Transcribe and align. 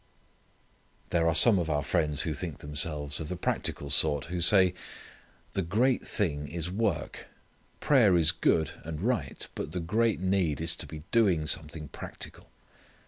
There 1.09 1.27
are 1.27 1.35
some 1.35 1.59
of 1.59 1.69
our 1.69 1.83
friends 1.83 2.23
who 2.23 2.33
think 2.33 2.57
themselves 2.57 3.19
of 3.19 3.29
the 3.29 3.35
practical 3.35 3.91
sort 3.91 4.25
who 4.33 4.41
say, 4.41 4.73
"the 5.51 5.61
great 5.61 6.07
thing 6.07 6.47
is 6.47 6.71
work: 6.71 7.27
prayer 7.81 8.17
is 8.17 8.31
good, 8.31 8.71
and 8.83 8.99
right, 8.99 9.47
but 9.53 9.73
the 9.73 9.79
great 9.79 10.19
need 10.19 10.59
is 10.59 10.75
to 10.77 10.87
be 10.87 11.03
doing 11.11 11.45
something 11.45 11.87
practical." 11.89 12.47